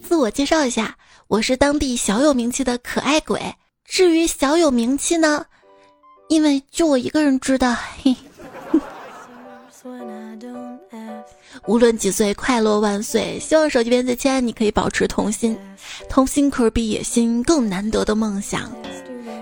[0.07, 0.95] 自我介绍一下，
[1.27, 3.41] 我是当地小有名气的可爱鬼。
[3.83, 5.45] 至于小有名气呢，
[6.29, 7.75] 因为就我一个人知道。
[8.01, 8.15] 嘿。
[11.65, 13.37] 无论几岁，快乐万岁！
[13.37, 15.57] 希望手机边最亲爱你可以保持童心，
[16.07, 18.71] 童心可是比野心更难得的梦想。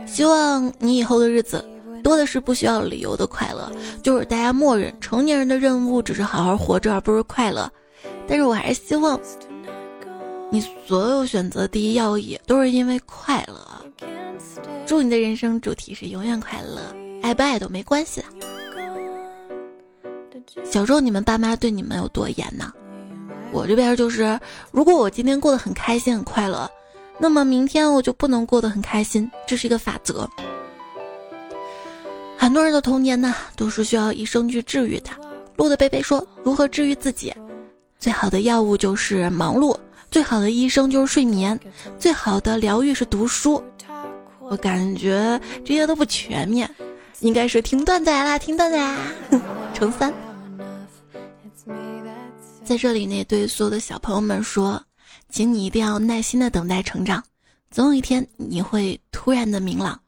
[0.08, 1.64] 希望你以后的日子。
[2.02, 3.72] 多的是不需要理由的快乐，
[4.04, 7.72] 就是大家默认成年人的任务只是好好活着，而不是快乐。
[8.28, 9.20] 但是我还是希望
[10.56, 13.60] 你所有选择第一要义都是因为快乐。
[14.86, 16.80] 祝你的人生主题是永远快乐，
[17.22, 18.28] 爱不爱都没关系的。
[20.64, 22.72] 小时候你们爸妈对你们有多严呢？
[23.52, 24.40] 我这边就是，
[24.72, 26.72] 如果我今天过得很开心很快乐，
[27.18, 30.26] 那么明天我就不能过得很开心，这是一个法则。
[32.38, 35.10] 很多人的童年呢，都是需要医生去治愈的。
[35.58, 37.34] 路的贝贝说：“如何治愈自己？
[38.00, 39.78] 最好的药物就是忙碌，
[40.10, 41.60] 最好的医生就是睡眠，
[42.00, 43.64] 最好的疗愈是读书。”
[44.48, 46.70] 我感觉这些都不全面，
[47.20, 48.98] 应该是听段子来啦，听段子啦，
[49.74, 50.14] 乘三。
[52.64, 54.82] 在这里呢，对所有的小朋友们说，
[55.30, 57.24] 请你一定要耐心的等待成长，
[57.72, 60.00] 总有一天你会突然的明朗，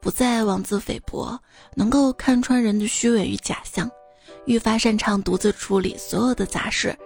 [0.00, 1.38] 不再妄自菲薄，
[1.74, 3.90] 能够看穿人的虚伪与假象，
[4.46, 6.96] 愈发擅长独自处理所有的杂事，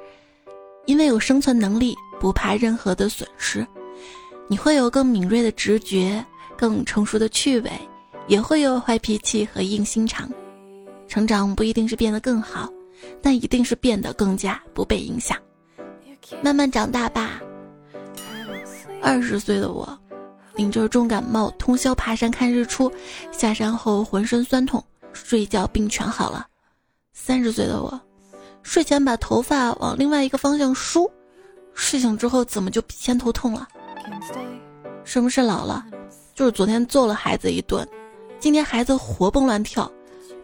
[0.86, 3.66] 因为有生存能力，不怕任何的损失，
[4.48, 6.24] 你会有更敏锐的直觉，
[6.56, 7.70] 更成熟的趣味，
[8.26, 10.30] 也会有坏脾气和硬心肠。
[11.06, 12.68] 成长不一定是变得更好。
[13.22, 15.36] 但一定是变得更加不被影响，
[16.42, 17.40] 慢慢长大吧。
[19.02, 19.96] 二十岁的我，
[20.54, 22.90] 领着重感冒，通宵爬山看日出，
[23.30, 26.46] 下山后浑身酸痛，睡觉病全好了。
[27.12, 28.00] 三十岁的我，
[28.66, 31.08] 睡前把头发往另外一个方向梳，
[31.72, 33.68] 睡醒之后怎么就偏头痛了？
[35.04, 35.86] 什么是老了？
[36.34, 37.86] 就是昨天揍了孩子一顿，
[38.40, 39.90] 今天孩子活蹦乱跳。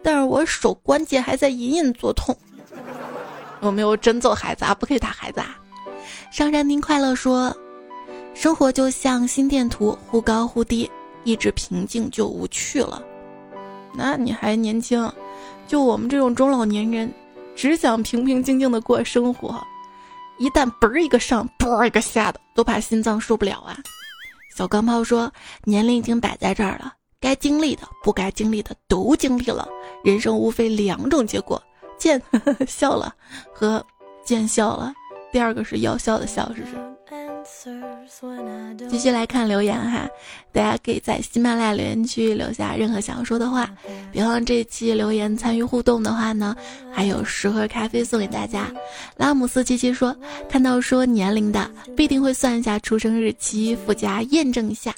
[0.01, 2.35] 但是我手关节还在隐隐作痛，
[3.59, 5.59] 我没有真揍孩子啊，不可以打孩子啊。
[6.31, 7.53] 上山听快乐说，
[8.33, 10.89] 生活就像心电图，忽高忽低，
[11.25, 13.03] 一直平静就无趣了。
[13.93, 15.11] 那你还年轻，
[15.67, 17.13] 就我们这种中老年人，
[17.55, 19.61] 只想平平静静的过生活，
[20.37, 23.77] 一旦嘣一个上，嘣一个下的，都怕心脏受不了啊。
[24.55, 25.31] 小钢炮说，
[25.63, 26.93] 年龄已经摆在这儿了。
[27.19, 29.67] 该经历的、不该经历的都经历了，
[30.03, 31.61] 人生无非两种结果：
[31.97, 32.21] 见
[32.67, 33.15] 笑了
[33.53, 33.83] 和
[34.25, 34.93] 见笑了。
[35.31, 36.75] 第二个是要笑的笑，是不是？
[38.89, 40.07] 继续来看留言哈，
[40.51, 43.69] 大家可以在喜马拉雅留言区留下任何想要说的话。
[44.11, 46.55] 别忘这期留言参与互动的话呢，
[46.91, 48.71] 还有十盒咖啡送给大家。
[49.17, 50.15] 拉姆斯七七说，
[50.49, 54.93] 看到说年龄的，必定会算一下出生日期，附加验证一下。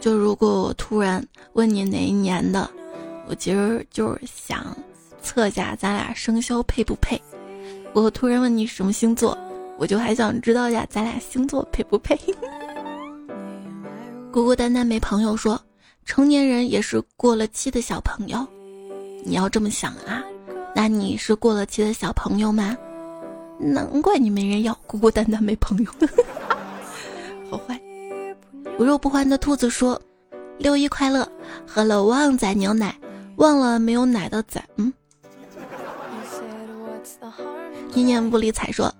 [0.00, 2.68] 就如果我突然问你哪一年的，
[3.28, 4.76] 我其实就是想
[5.22, 7.20] 测下咱俩生肖配不配。
[7.92, 9.36] 我突然问你什么星座，
[9.78, 12.18] 我就还想知道一下咱俩星座配不配。
[14.32, 15.58] 孤孤单单没朋友说，
[16.04, 18.46] 成年人也是过了期的小朋友。
[19.24, 20.22] 你要这么想啊？
[20.74, 22.76] 那你是过了期的小朋友吗？
[23.58, 25.90] 难怪你没人要，孤孤单单没朋友。
[27.50, 27.80] 好坏。
[28.78, 30.00] 无肉不欢的兔子说
[30.58, 31.28] ：“六一快乐，
[31.66, 32.94] 喝了旺仔牛奶，
[33.36, 34.92] 忘了没有奶的仔。”嗯。
[37.94, 38.92] 一念不理睬说：“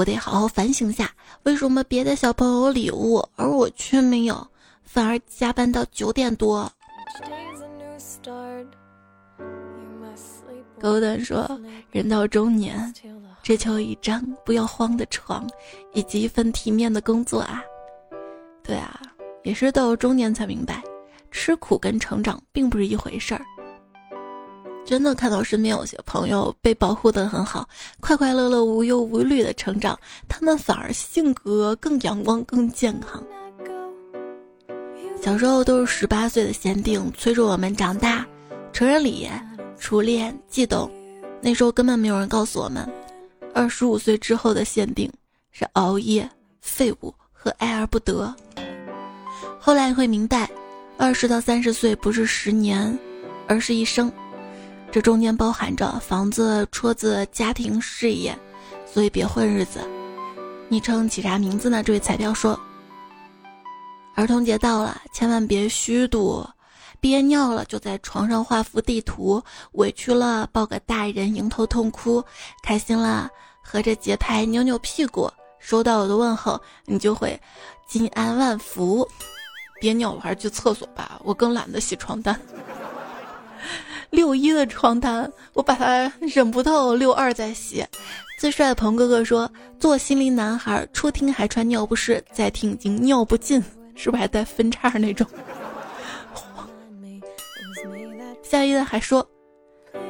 [0.00, 1.10] 我得好好反省下，
[1.42, 4.48] 为什么别的小朋友有礼物，而我却没有，
[4.82, 6.72] 反而加班到九点多。”
[10.80, 11.46] 狗蛋说
[11.92, 12.90] ：“人到中年，
[13.42, 15.46] 追求一张不要慌的床，
[15.92, 17.62] 以及一份体面的工作啊。”
[18.64, 18.98] 对啊。
[19.42, 20.82] 也是到中年才明白，
[21.30, 23.44] 吃苦跟成长并不是一回事儿。
[24.90, 27.64] 真的看到身边有些朋友被保护的很好，
[28.00, 29.96] 快快乐乐、无忧无虑的成长，
[30.28, 33.22] 他们反而性格更阳光、更健康。
[35.22, 38.26] 小时候都是十八岁的限定，催着我们长大。
[38.72, 39.30] 成人礼、
[39.78, 40.90] 初恋、悸动，
[41.40, 42.84] 那时候根本没有人告诉我们，
[43.54, 45.08] 二十五岁之后的限定
[45.52, 46.28] 是熬夜、
[46.60, 48.34] 废物和爱而不得。
[49.60, 50.50] 后来会明白，
[50.96, 52.98] 二十到三十岁不是十年，
[53.46, 54.12] 而是一生。
[54.92, 58.36] 这中间包含着房子、车子、家庭、事业，
[58.84, 59.80] 所以别混日子。
[60.68, 61.82] 昵称起啥名字呢？
[61.82, 62.58] 这位彩票说
[64.16, 66.44] ：“儿童节到了，千万别虚度。
[66.98, 69.42] 憋尿了就在床上画幅地图，
[69.72, 72.22] 委屈了抱个大人迎头痛哭，
[72.62, 73.30] 开心了
[73.62, 75.30] 合着节拍扭扭屁股。
[75.60, 77.40] 收到我的问候，你就会
[77.88, 79.06] 金安万福。”
[79.80, 81.20] 憋尿，我还是去厕所吧。
[81.24, 82.38] 我更懒得洗床单。
[84.10, 87.84] 六一的床单，我把它忍不到六二再洗。
[88.38, 93.62] 最帅的鹏哥哥说：“做心灵男孩，初听还穿尿不湿，再听已经尿不尽，
[93.94, 95.26] 是不是还带分叉那种？”
[98.42, 99.24] 夏一的还说：“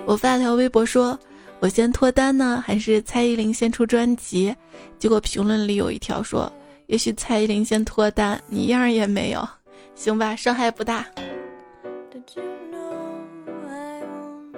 [0.06, 1.18] 我发了条微博说，
[1.58, 4.54] 我先脱单呢，还是蔡依林先出专辑？
[4.98, 6.50] 结果评论里有一条说，
[6.86, 9.46] 也许蔡依林先脱单，你样也没有，
[9.94, 11.04] 行吧，伤害不大。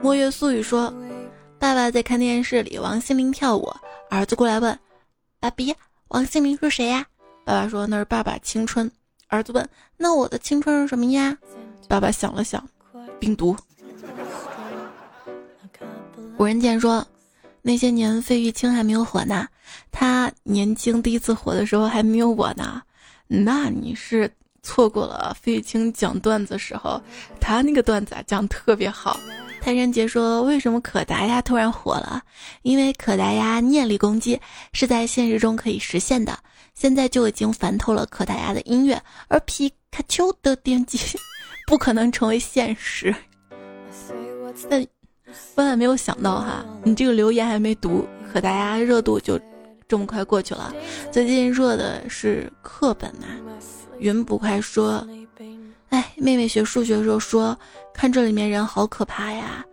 [0.03, 0.93] 墨月素语说，
[1.61, 3.73] 爸爸在看电视里，王心凌跳舞，
[4.11, 4.77] 儿子过来问，
[5.39, 5.73] 爸比，
[6.09, 7.07] 王心凌是谁呀？
[7.45, 8.91] 爸爸说那是爸爸青春。
[9.29, 11.39] 儿子问，那我的青春是什么呀？
[11.87, 12.69] 爸爸想了想，
[13.21, 13.57] 病毒。
[16.37, 17.07] 古人见说，
[17.63, 19.47] 那些年费玉清还没有火呢，
[19.93, 22.83] 他年轻第一次火的时候还没有我呢，
[23.29, 24.29] 那你是
[24.65, 27.01] 错过了费玉清讲段子时候，
[27.41, 29.17] 他那个段子啊讲特别好。
[29.65, 32.21] 泰山杰说，为什么可达鸭突然火了？
[32.63, 34.39] 因为可达鸭念力攻击
[34.73, 36.37] 是在现实中可以实现的，
[36.75, 40.99] 现在就已经烦透了可达鸭的音乐，而皮卡丘的电击
[41.69, 43.15] 不可能成为现实。
[44.69, 44.85] 但。
[45.55, 49.41] 万万没有想到哈，你这个留言还没读，可达鸭热度就
[49.89, 50.75] 这么快过去了。
[51.11, 53.27] 最近热的是课本呐。
[53.99, 55.07] 云不快说
[55.93, 57.57] ：“哎，妹妹学数学的时候说，
[57.93, 59.65] 看这里面人好可怕呀。”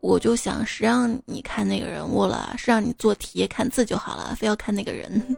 [0.00, 2.54] 我就想，谁让你看那个人物了？
[2.56, 5.36] 是让你做题看字就好了，非要看那个人。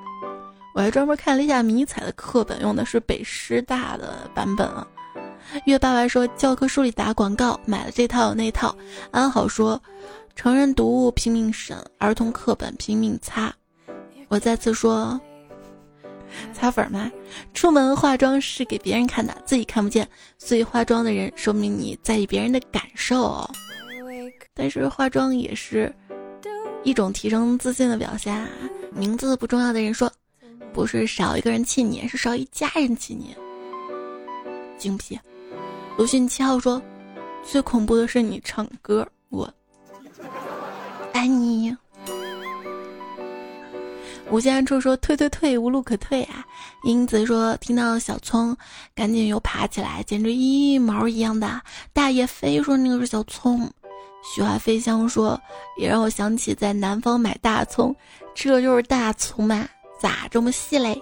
[0.74, 4.84] 我还专门看了一下迷彩的课本，用的是北师大的版本啊。
[5.66, 8.74] 月爸爸说教科书里打广告，买了这套那套。
[9.10, 9.80] 安好说，
[10.34, 13.54] 成人读物拼命审，儿童课本拼命擦。
[14.28, 15.20] 我再次说，
[16.52, 17.10] 擦粉吗？
[17.54, 20.08] 出门化妆是给别人看的，自己看不见，
[20.38, 23.48] 所以化妆的人说明你在意别人的感受。
[24.54, 25.94] 但是化妆也是
[26.82, 28.48] 一种提升自信的表现啊。
[28.92, 30.10] 名字不重要的人说，
[30.72, 33.36] 不是少一个人气你，是少一家人气你。
[34.76, 35.18] 精辟。
[35.96, 36.80] 鲁迅七号说
[37.42, 39.52] ：“最恐怖的是你唱歌，我
[41.12, 41.76] 爱你。”
[44.30, 46.44] 无限处说：“退退退，无路可退啊！”
[46.84, 48.54] 英子说：“听到小葱，
[48.94, 51.60] 赶紧又爬起来，简直一毛一样的。”
[51.94, 53.70] 大爷飞说：“那个是小葱。”
[54.34, 55.40] 雪花飞香说
[55.80, 57.94] ：“也让我想起在南方买大葱，
[58.34, 59.66] 这就是大葱嘛？
[59.98, 61.00] 咋这么细嘞？”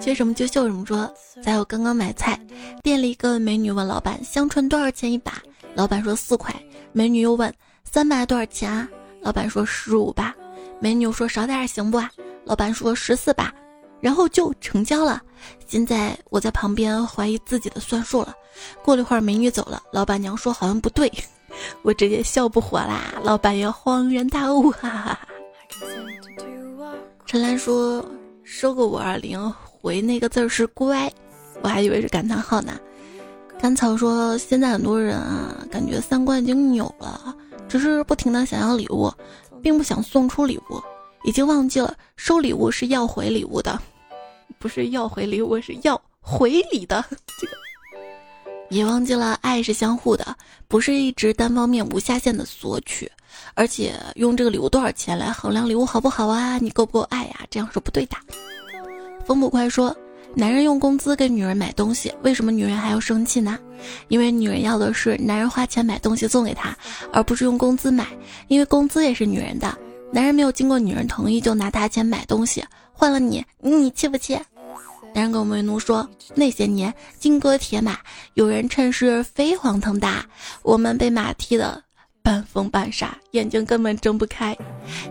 [0.00, 0.86] 缺什么就秀什么。
[0.86, 2.40] 说，在我刚刚买菜，
[2.82, 5.42] 店里一个美女问老板香椿多少钱一把，
[5.74, 6.54] 老板说四块。
[6.92, 7.52] 美女又问
[7.84, 8.88] 三把多少钱啊？
[9.20, 10.34] 老板说十五把。
[10.80, 12.00] 美女说少点行不？
[12.44, 13.52] 老板说十四吧，
[14.00, 15.20] 然后就成交了。
[15.66, 18.34] 现在我在旁边怀疑自己的算术了。
[18.82, 21.12] 过了一会儿，美女走了，老板娘说好像不对，
[21.82, 23.14] 我直接笑不活啦。
[23.22, 25.18] 老板也恍然大悟，哈哈哈。
[27.26, 28.04] 陈兰说
[28.42, 29.52] 收个五二零。
[29.82, 31.10] 回那个字儿是乖，
[31.62, 32.78] 我还以为是感叹号呢。
[33.58, 37.34] 甘草说，现在很多人啊，感觉三观已经扭了，
[37.66, 39.10] 只是不停的想要礼物，
[39.62, 40.82] 并不想送出礼物，
[41.24, 43.80] 已经忘记了收礼物是要回礼物的，
[44.58, 47.04] 不是要回礼物，是要回礼的。
[47.40, 47.52] 这个
[48.70, 50.36] 也忘记了爱是相互的，
[50.68, 53.10] 不是一直单方面无下限的索取，
[53.54, 56.58] 而且用这个礼物多少钱来衡量礼物好不好啊？
[56.58, 57.40] 你够不够爱呀？
[57.50, 58.16] 这样是不对的。
[59.26, 59.96] 风不快说
[60.34, 63.58] ：“男人用工资给女人买东西，为什么女人还要生气呢？
[64.08, 66.76] 因为女人要的是男人花钱买东西送给她，
[67.12, 68.06] 而不是用工资买。
[68.48, 69.76] 因为工资也是女人的，
[70.12, 74.38] 男人没有经过女人同意就拿她钱买东西，换了你，你气不气？”
[75.12, 77.98] 男人跟为奴说：“那些年金戈铁马，
[78.34, 80.24] 有人趁势飞黄腾达，
[80.62, 81.82] 我们被马踢的
[82.22, 84.56] 半疯半傻，眼睛根本睁不开。”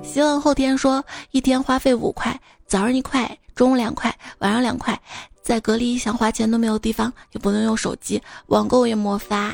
[0.04, 4.98] 希望后天说：“一天花费五块，早上一块。”中午两块，晚上两块，
[5.42, 9.54] 在隔离想花钱都没有地方，也不能用手机，网购也没法。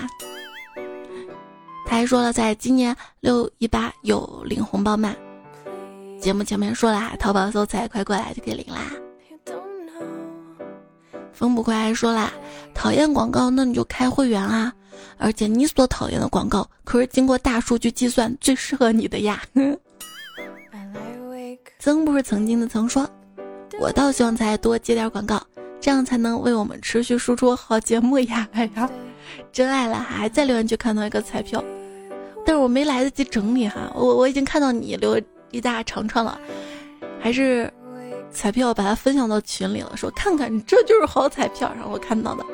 [1.88, 5.16] 他还说了，在今年六一八有领红包吗？
[6.22, 8.82] 节目前面说啦，淘宝搜“财快过来”就可以领啦。
[11.34, 12.32] 风不快还说啦，
[12.76, 14.72] 讨厌广告，那你就开会员啊！
[15.18, 19.42] 而且你所讨厌的广告，可是经过大数据计算最适合你的呀。
[21.80, 23.10] 曾不是曾经的曾说。
[23.78, 25.42] 我倒希望再多接点广告，
[25.82, 28.48] 这样才能为我们持续输出好节目呀！
[28.54, 28.90] 哎呀，
[29.52, 31.62] 真爱了，还在留言区看到一个彩票，
[32.46, 35.20] 但是我没来得及整理哈，我我已经看到你留
[35.52, 36.40] 一大长串了，
[37.20, 37.70] 还是
[38.32, 42.46] 彩票把它分享到群里了，说看看这就是好彩票，让我看到的。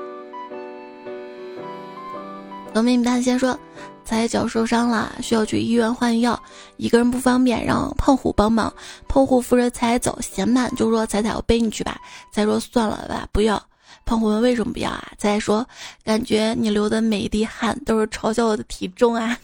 [2.74, 3.58] 农民大先说。
[4.04, 6.38] 彩脚受伤了，需要去医院换药，
[6.76, 8.74] 一个人不方便，让胖虎帮忙。
[9.08, 11.98] 胖虎扶着彩走，嫌慢，就说：“彩彩，我背你去吧。”
[12.34, 13.62] 彩说：“算了吧，不要。”
[14.04, 15.66] 胖虎问：“为什么不要啊？”彩说
[16.04, 19.38] ：“感觉你流的每一滴汗都是嘲笑我的体重啊。”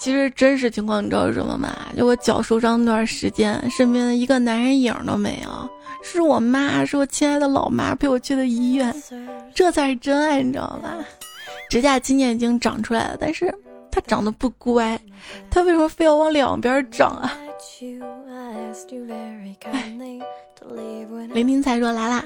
[0.00, 1.72] 其实真实情况你知道是什么吗？
[1.96, 5.70] 就我脚受伤那段时间，身边的一个男人影都没有，
[6.02, 8.92] 是我妈，是我亲爱的老妈陪我去的医院，
[9.54, 10.90] 这才是真爱，你知道吧？
[11.68, 13.52] 指甲今年已经长出来了，但是
[13.90, 15.00] 它长得不乖，
[15.50, 17.32] 它为什么非要往两边长啊？
[21.32, 22.24] 林林才说：“来啦，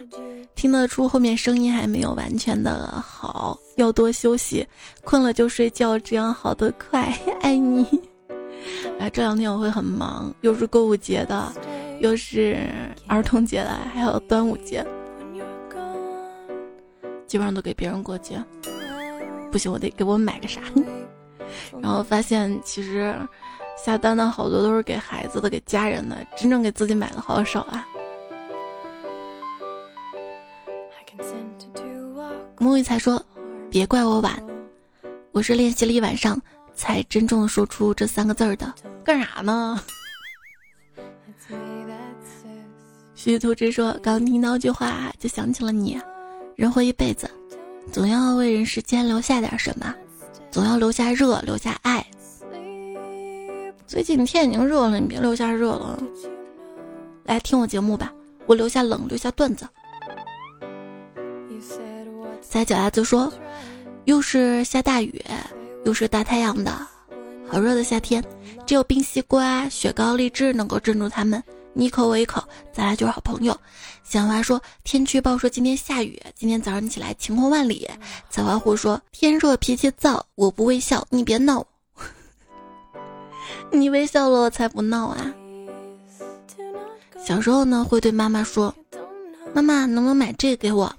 [0.54, 4.66] 听得出后面声音还没有完全的好，要多休息，
[5.02, 7.12] 困了就睡觉，这样好得快。
[7.40, 7.86] 爱你。”
[9.00, 11.52] 哎，这两天我会很忙，又是购物节的，
[12.00, 12.58] 又是
[13.06, 14.84] 儿童节的，还有端午节，
[17.26, 18.42] 基本上都给别人过节。
[19.50, 20.60] 不行，我得给我买个啥。
[21.80, 23.14] 然后发现其实
[23.76, 27.86] 下单的好多都是给孩子的，给家人的，真正给自己买的好少啊。
[32.60, 33.24] 木易才说
[33.70, 34.42] ：“别怪我晚，
[35.32, 36.38] 我是练习了一晚上
[36.74, 38.74] 才真正的说出这三个字儿的。
[39.04, 39.80] 干啥呢？”
[43.14, 46.00] 徐图之说：“刚听到句话就想起了你，
[46.56, 47.30] 人活一辈子，
[47.90, 49.94] 总要为人世间留下点什么，
[50.50, 52.04] 总要留下热，留下爱。
[53.86, 55.98] 最近天已经热了，你别留下热了，
[57.24, 58.12] 来听我节目吧，
[58.46, 59.66] 我留下冷，留下段子。”
[62.40, 63.32] 在脚丫子说
[64.04, 65.22] ：“又是下大雨，
[65.84, 66.70] 又是大太阳的，
[67.46, 68.22] 好热的夏天，
[68.64, 71.42] 只有冰西瓜、雪糕、荔枝能够镇住他们。
[71.78, 73.56] 你一口我一口，咱俩就是好朋友。”
[74.02, 77.88] 小花说：“天气预报说今天下雨，今天早上起来晴空万里。”
[78.28, 81.64] 采花虎说：“天热脾气躁，我不微笑，你别闹。
[83.70, 85.32] 你微笑了，我才不闹啊。”
[87.24, 88.74] 小时候呢，会对妈妈说
[89.54, 90.92] ：“妈妈，能不能买这个给我？”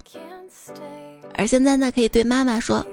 [1.36, 2.86] 而现在呢，可以对妈妈说：“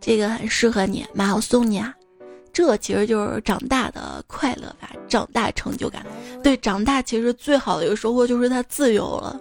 [0.00, 1.92] 这个很适合你，妈，我送你啊。”
[2.52, 6.04] 这其实就是长大的快乐吧，长大成就感。
[6.42, 9.40] 对，长大其实最好的一个收获就是他自由了。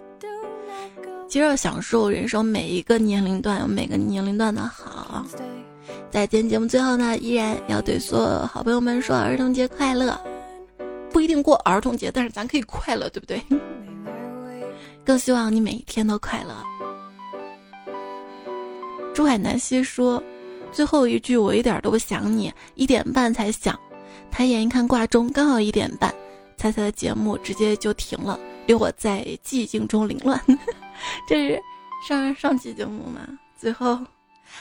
[1.28, 5.26] 其实要享受人生每一个年龄段，有每个年龄段的好。
[6.10, 10.20] 在今天节目最后呢，依然要对所有好朋友们说儿童节快乐。
[11.10, 13.42] 不一定过儿童节，但是咱可以快乐，对不对？
[15.04, 16.54] 更希望你每一天都快乐。
[19.14, 20.24] 珠海南希说
[20.72, 23.78] ：“最后一句我一点都不想你，一点半才想。
[24.32, 26.14] 抬眼一看挂钟，刚好一点半。
[26.58, 30.40] 猜猜的节目直接就停了，留我在寂静中凌乱。
[31.28, 31.62] 这是
[32.08, 33.28] 上上期节目吗？
[33.58, 33.96] 最后，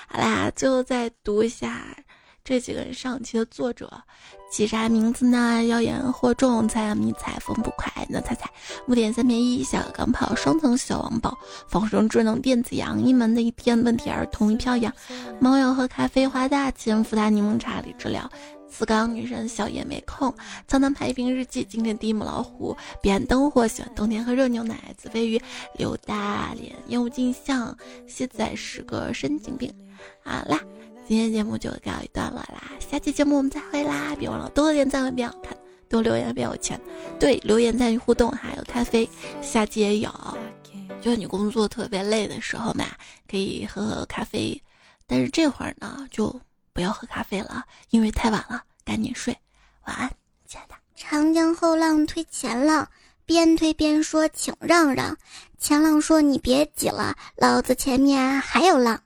[0.09, 1.97] 好啦，最后再读一下。”
[2.43, 4.03] 这几个人上期的作者
[4.51, 5.65] 起啥名字呢？
[5.65, 8.51] 妖言惑众，猜迷彩风不快，那猜猜
[8.85, 11.39] 木点三片一，小钢炮，双层小王宝，
[11.69, 14.93] 仿生智能电子羊，一门的一天问题儿童一飘扬，
[15.39, 18.29] 猫要喝咖啡，花大钱，福大柠檬茶里治疗。
[18.69, 20.33] 四缸女神小叶没空，
[20.69, 25.41] 苍南排冰日记，今天第一母老虎，彼岸灯火，喜欢冬天喝热牛奶，子飞鱼，
[25.77, 27.77] 刘大脸，烟雾镜像，
[28.09, 29.73] 西仔是个神经病。
[30.25, 30.61] 好啦。
[31.11, 34.15] 今天节目就告一段落啦，下期节目我们再会啦！
[34.17, 35.59] 别忘了多点赞变好看，
[35.89, 36.81] 多留言变有钱。
[37.19, 39.11] 对，留言参与互动还有咖啡，
[39.43, 40.09] 下期也有。
[41.03, 42.85] 就你工作特别累的时候嘛，
[43.29, 44.63] 可以喝喝咖啡，
[45.05, 46.41] 但是这会儿呢就
[46.73, 49.37] 不要喝咖啡了，因为太晚了，赶紧睡，
[49.87, 50.09] 晚安，
[50.47, 50.77] 亲爱的。
[50.95, 52.89] 长江后浪推前浪，
[53.27, 55.19] 边推边说请让让，
[55.59, 59.03] 前浪说你别挤了，老子前面还有浪。